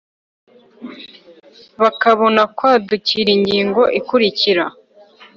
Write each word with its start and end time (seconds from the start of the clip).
bakabona 1.81 2.41
kwadukira 2.57 3.29
ingingo 3.37 3.81
ikurikira, 3.99 4.63